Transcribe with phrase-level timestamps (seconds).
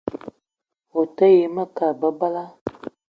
[0.99, 2.43] O te yi ma kat bebela.